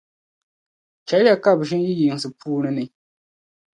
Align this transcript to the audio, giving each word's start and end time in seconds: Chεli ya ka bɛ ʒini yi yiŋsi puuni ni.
Chεli 1.07 1.25
ya 1.29 1.35
ka 1.43 1.51
bɛ 1.57 1.63
ʒini 1.69 1.85
yi 1.87 1.97
yiŋsi 2.01 2.27
puuni 2.39 2.69
ni. 2.77 2.83